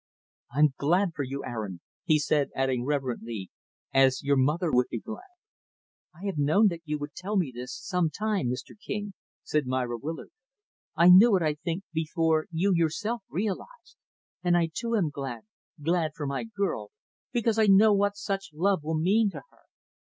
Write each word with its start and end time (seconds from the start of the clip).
"I'm 0.51 0.73
glad 0.77 1.09
for 1.15 1.21
you, 1.21 1.45
Aaron" 1.45 1.79
he 2.05 2.17
said, 2.17 2.49
adding 2.55 2.83
reverently 2.85 3.51
"as 3.93 4.23
your 4.23 4.35
mother 4.35 4.71
would 4.71 4.87
be 4.89 4.99
glad." 4.99 5.29
"I 6.19 6.25
have 6.25 6.39
known 6.39 6.69
that 6.69 6.81
you 6.85 6.97
would 6.97 7.13
tell 7.13 7.37
me 7.37 7.51
this, 7.53 7.71
sometime 7.79 8.47
Mr. 8.47 8.73
King," 8.83 9.13
said 9.43 9.67
Myra 9.67 9.99
Willard. 9.99 10.31
"I 10.95 11.09
knew 11.09 11.35
it, 11.37 11.43
I 11.43 11.53
think, 11.53 11.83
before 11.93 12.47
you, 12.49 12.73
yourself, 12.73 13.21
realized; 13.29 13.97
and 14.43 14.57
I, 14.57 14.71
too, 14.73 14.95
am 14.95 15.11
glad 15.11 15.43
glad 15.79 16.13
for 16.15 16.25
my 16.25 16.45
girl, 16.45 16.89
because 17.31 17.59
I 17.59 17.67
know 17.67 17.93
what 17.93 18.17
such 18.17 18.49
a 18.51 18.57
love 18.57 18.81
will 18.83 18.97
mean 18.97 19.29
to 19.29 19.41
her. 19.51 19.59